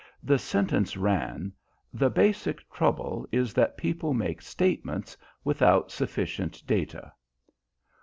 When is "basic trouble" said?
2.09-3.27